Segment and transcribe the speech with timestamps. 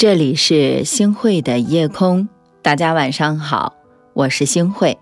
[0.00, 2.26] 这里是星汇的夜空，
[2.62, 3.74] 大家晚上好，
[4.14, 4.96] 我是星汇。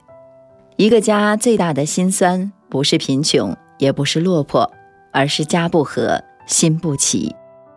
[0.74, 4.68] 一个家最大的心酸，不是贫穷，也不是落魄，
[5.12, 7.32] 而是家不和，心不齐，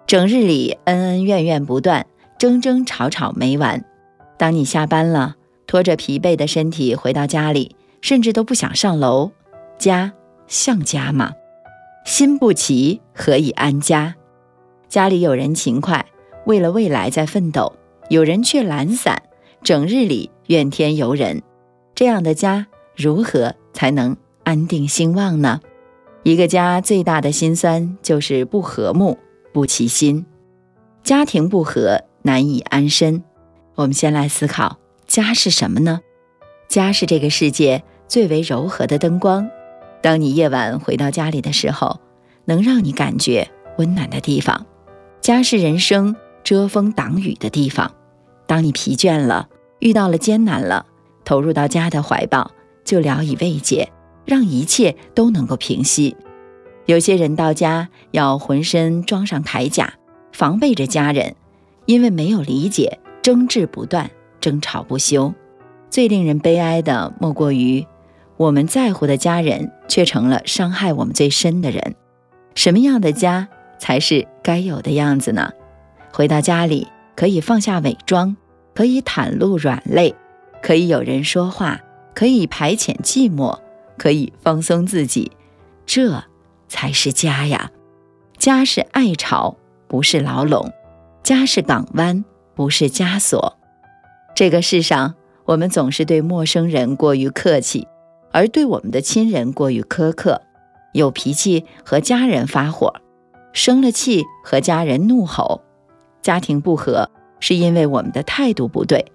[0.08, 2.08] 整日里恩恩怨怨不断，
[2.40, 3.86] 争争吵吵没完。
[4.36, 5.36] 当你下班了，
[5.68, 9.30] 拖着疲惫的身体回到家里，甚至都不想上楼。
[9.78, 10.12] 家
[10.48, 11.34] 像家吗？
[12.04, 14.16] 心不齐，何以安家？
[14.90, 16.04] 家里有人勤快。
[16.46, 17.74] 为了未来在奋斗，
[18.10, 19.24] 有人却懒散，
[19.64, 21.44] 整日里怨天尤人，
[21.94, 25.62] 这样的家如何才能安定兴旺呢？
[26.24, 29.18] 一个家最大的心酸就是不和睦、
[29.54, 30.26] 不齐心，
[31.04, 33.24] 家庭不和难以安身。
[33.76, 34.78] 我们先来思考，
[35.08, 36.02] 家是什么呢？
[36.68, 39.50] 家是这个世界最为柔和的灯光，
[40.02, 42.00] 当你夜晚回到家里的时候，
[42.46, 44.66] 能让你感觉温暖的地方。
[45.22, 46.16] 家是人生。
[46.52, 47.90] 遮风挡雨的地方，
[48.46, 49.48] 当你疲倦了，
[49.80, 50.86] 遇到了艰难了，
[51.24, 52.52] 投入到家的怀抱，
[52.84, 53.90] 就聊以慰藉，
[54.26, 56.18] 让一切都能够平息。
[56.88, 59.94] 有些人到家要浑身装上铠甲，
[60.34, 61.38] 防备着家人，
[61.86, 65.34] 因为没有理解，争执不断，争吵不休。
[65.90, 67.88] 最令人悲哀的，莫过于
[68.36, 71.96] 我们在乎的家人，却成了伤害我们最深的人。
[72.56, 73.48] 什么样的家
[73.80, 75.54] 才是该有的样子呢？
[76.14, 78.36] 回到家里，可以放下伪装，
[78.74, 80.14] 可以袒露软肋，
[80.62, 81.80] 可以有人说话，
[82.14, 83.60] 可以排遣寂寞，
[83.98, 85.32] 可以放松自己，
[85.86, 86.24] 这
[86.68, 87.72] 才是家呀！
[88.38, 89.56] 家是爱巢，
[89.88, 90.70] 不是牢笼；
[91.24, 92.26] 家是港湾，
[92.56, 93.58] 不是枷锁。
[94.34, 95.16] 这个世上，
[95.46, 97.88] 我们总是对陌生人过于客气，
[98.32, 100.42] 而对我们的亲人过于苛刻。
[100.94, 102.96] 有脾气和家人发火，
[103.54, 105.62] 生了气和家人怒吼。
[106.22, 109.12] 家庭不和，是因为我们的态度不对，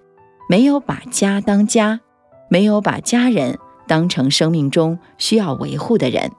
[0.49, 2.01] 没有把家当家，
[2.49, 3.57] 没有把家人
[3.87, 6.31] 当成生命中需要维护的人。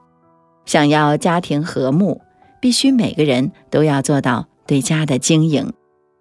[0.65, 2.21] 想要家庭和睦，
[2.61, 5.73] 必须每个人都要做到对家的经营，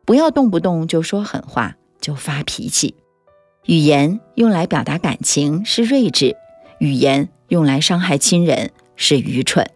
[0.06, 2.94] 不要动不动就说狠话，就发脾气。
[3.66, 6.36] 语言用来表达感情是睿智，
[6.78, 9.70] 语言用来伤害亲人是愚蠢。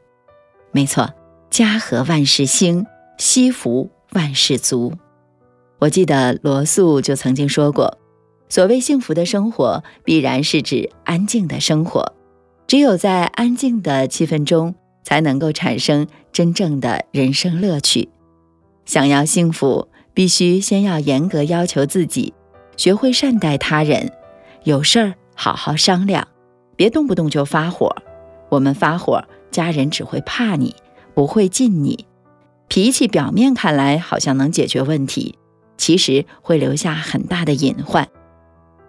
[0.70, 1.12] 没错，
[1.50, 2.86] 家和万事兴，
[3.18, 3.90] 惜福。
[4.14, 4.92] 万事足。
[5.78, 7.98] 我记得罗素就曾经说过
[8.48, 12.14] ：“所谓幸福的生活，必然是指安静的生活。
[12.66, 18.08] 只有在安静的气氛中，才能够产生真正的人生乐趣。
[18.84, 22.32] 想要幸福，必须先要严格要求自己，
[22.76, 24.12] 学会善待他人。
[24.64, 26.28] 有事儿好好商量，
[26.76, 27.94] 别动不动就发火。
[28.48, 30.76] 我们发火，家人只会怕你，
[31.14, 32.06] 不会敬你。”
[32.72, 35.34] 脾气表面看来好像能解决问题，
[35.76, 38.08] 其实会留下很大的隐患。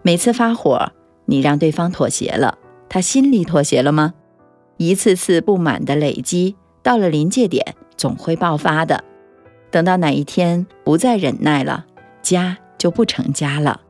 [0.00, 0.90] 每次发火，
[1.26, 2.56] 你让对方妥协了，
[2.88, 4.14] 他心里妥协了吗？
[4.78, 9.04] 一次次不满的累积，到了临界点总会爆发的。
[9.70, 11.84] 等到哪一天不再忍耐了，
[12.22, 13.82] 家就不成家了。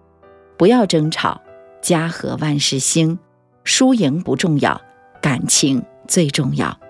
[0.57, 1.41] 不要争吵，
[1.81, 3.21] 家和万事兴。
[3.63, 4.81] 输赢不重要，
[5.23, 6.81] 感情最重要。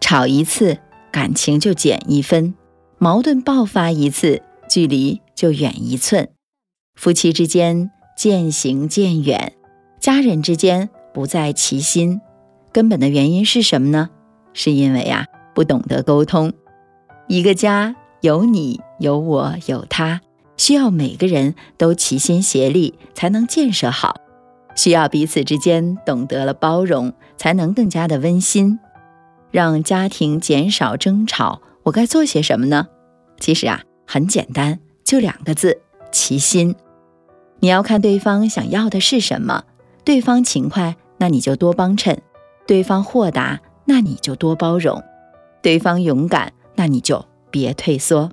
[0.00, 0.78] 吵一次。
[1.12, 2.54] 感情就减一分，
[2.98, 6.28] 矛盾爆发一次，距离就远一寸。
[6.94, 9.54] 夫妻之间渐行渐远，
[10.00, 12.20] 家人之间不再齐心，
[12.72, 14.10] 根本的原因是什么呢？
[14.52, 16.52] 是因为呀，不懂得沟通。
[17.28, 20.20] 一个家有你有我有他，
[20.56, 24.16] 需要每个人都齐心协力才能建设好，
[24.74, 28.78] 需要彼此之间懂得了包容，才能更加的温馨。
[29.50, 32.88] 让家庭减少争吵，我该做些什么呢？
[33.38, 35.80] 其实啊，很简单，就两个字：
[36.12, 36.74] 齐心。
[37.60, 39.64] 你要看对方想要的是什么。
[40.02, 42.16] 对方勤快，那你就多帮衬；
[42.66, 44.98] 对方豁达，那你就多包容；
[45.62, 48.30] 对方勇敢，那你就别退缩；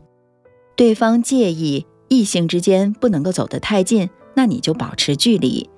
[0.75, 5.69] 对方介意异性之间不能够走得太近，那你就保持距离；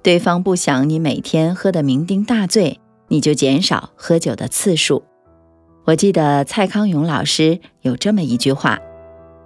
[0.00, 2.78] 对方不想你每天喝得酩酊大醉。
[3.12, 5.02] 你就减少喝酒的次数。
[5.84, 8.80] 我记得蔡康永老师有这么一句话：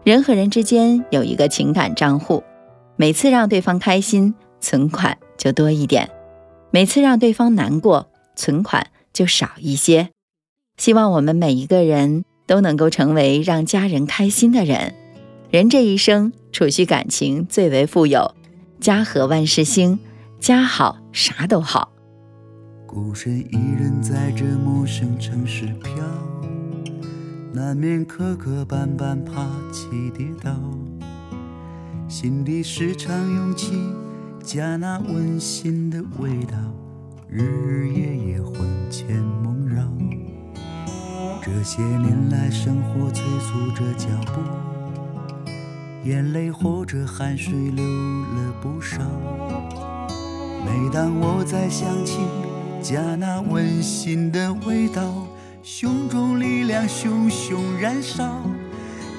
[0.04, 2.44] 人和人之间有一个情感账户，
[2.94, 6.06] 每次让对方开心，存款就多一点；
[6.70, 10.10] 每次让对方难过，存款就少一些。
[10.76, 14.94] 希望我们每一个人都能够成为让家人开心的人。
[15.50, 18.32] 人这一生储蓄感情最为富有，
[18.78, 19.98] 家和万事兴，
[20.38, 21.95] 家好啥都好。
[22.86, 25.92] 孤身一人在这陌生城市飘，
[27.52, 30.52] 难免磕磕绊绊，爬起跌倒。
[32.08, 33.76] 心里时常涌起
[34.40, 36.56] 家那温馨的味道，
[37.28, 38.54] 日日夜夜魂
[38.88, 39.82] 牵梦绕。
[41.42, 44.40] 这些年来，生活催促着脚步，
[46.08, 48.98] 眼泪或者汗水流了不少。
[50.64, 52.18] 每当我再想起
[52.88, 55.26] 家那温馨的味道，
[55.60, 58.40] 胸中力量熊熊燃烧。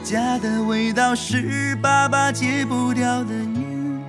[0.05, 4.01] 家的味道是爸爸戒不掉的烟，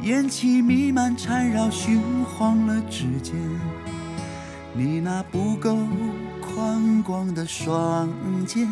[0.00, 3.34] 烟气弥漫缠绕，熏黄了指尖。
[4.72, 5.76] 你那不够
[6.40, 8.08] 宽广的双
[8.46, 8.66] 肩，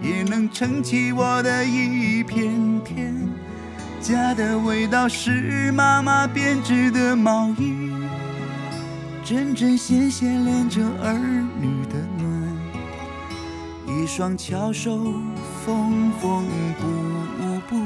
[0.00, 2.52] 也能撑起我的一片
[2.84, 3.12] 天。
[4.00, 7.90] 家的味道是妈妈编织的毛衣，
[9.28, 11.12] 针针线线连着儿
[11.60, 12.26] 女的暖，
[13.86, 14.96] 一双巧手。
[15.66, 16.46] 缝缝
[16.80, 16.86] 补
[17.68, 17.76] 补，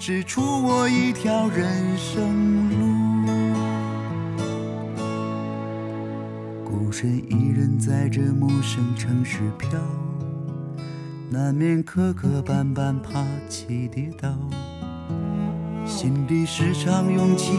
[0.00, 3.30] 织出我一条人生路。
[6.64, 9.78] 孤身一人在这陌生城市飘，
[11.30, 14.36] 难免磕磕绊绊，爬起跌倒，
[15.86, 17.52] 心底时常涌起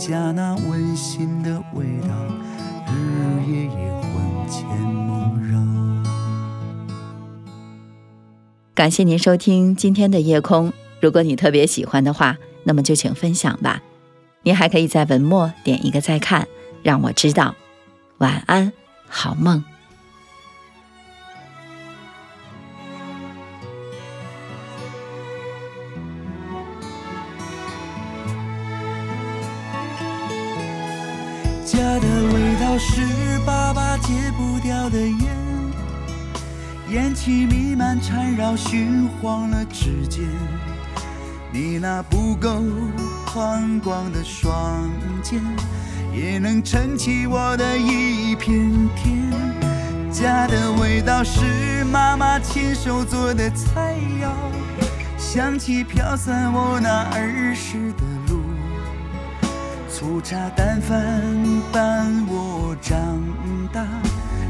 [0.00, 2.08] 家那温馨的味道，
[2.86, 5.60] 日日夜夜魂牵梦绕。
[8.74, 10.72] 感谢您收听今天的夜空。
[11.02, 13.82] 如果你特别喜欢的话，那么就请分享吧。
[14.42, 16.48] 您还可以在文末点一个再看，
[16.82, 17.54] 让我知道。
[18.16, 18.72] 晚安，
[19.06, 19.62] 好梦。
[31.70, 33.00] 家的味道是
[33.46, 35.36] 爸爸戒不掉的烟。
[36.88, 40.24] 烟气弥漫缠绕，熏黄了指尖。
[41.52, 42.60] 你那不够
[43.24, 44.90] 宽广的双
[45.22, 45.40] 肩，
[46.12, 49.30] 也能撑起我的一片天。
[50.10, 54.28] 家的味道是妈妈亲手做的菜肴，
[55.16, 58.19] 香气飘散我那儿时的。
[60.00, 60.98] 粗茶淡饭
[61.70, 62.96] 伴我长
[63.70, 63.84] 大。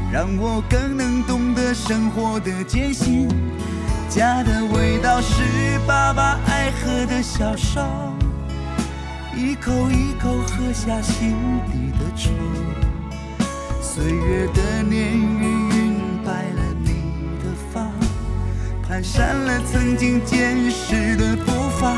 [0.09, 3.27] 让我更能懂得生活的艰辛。
[4.07, 5.43] 家的味道是
[5.85, 7.85] 爸爸爱喝的小烧，
[9.35, 11.35] 一口一口喝下心
[11.67, 12.29] 底的愁。
[13.81, 17.91] 岁月的年月晕白了你的发，
[18.87, 21.97] 蹒跚了曾经坚实的步伐。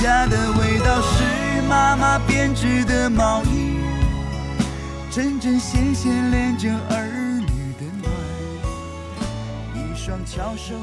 [0.00, 1.24] 家的味道是
[1.68, 3.76] 妈妈编织的毛衣，
[5.10, 8.10] 针针线线连着儿女的暖，
[9.74, 9.94] 一。
[9.96, 10.74] 双巧手。